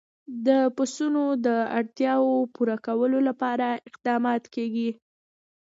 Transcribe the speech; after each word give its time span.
د 0.47 0.49
پسونو 0.75 1.23
د 1.45 1.47
اړتیاوو 1.79 2.33
پوره 2.55 2.77
کولو 2.85 3.19
لپاره 3.29 3.67
اقدامات 3.89 4.43
کېږي. 4.55 4.89